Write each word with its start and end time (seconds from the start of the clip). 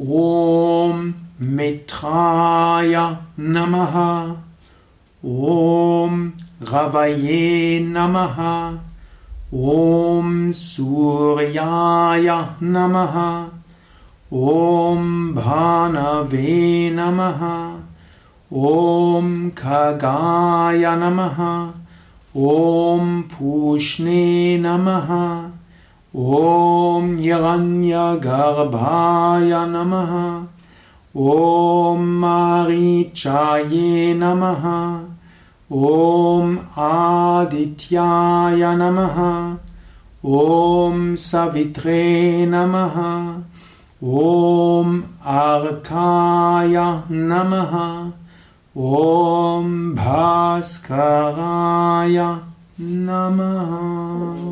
ॐ 0.00 1.12
मित्राय 1.40 3.16
नमः। 3.40 3.96
ॐ 5.24 6.30
रवये 6.62 7.80
नमः। 7.82 8.38
ॐ 9.54 10.52
सूर्याय 10.52 12.26
नमः। 12.62 13.46
ॐ 14.32 15.32
भानवे 15.34 16.90
नमः। 16.94 17.42
ॐ 18.52 19.50
खगाय 19.50 20.82
नमः। 20.96 21.70
ॐ 22.36 23.22
पूष्णे 23.22 24.58
नमः 24.58 25.08
ॐ 26.16 27.14
यगन्यगर्भाय 27.18 29.52
नमः। 29.52 30.12
ॐ 31.16 32.00
मारीचाये 32.00 34.14
नमः। 34.14 34.64
ॐ 35.72 36.58
आदित्याय 36.78 38.56
नमः। 38.56 39.56
ॐ 40.26 41.16
सवित्रे 41.16 42.46
नमः। 42.46 42.96
ॐ 44.04 45.02
आर्ताय 45.26 47.02
नमः। 47.10 47.72
ॐ 48.82 49.94
भास्कराय 49.94 52.36
नमः 52.80 54.51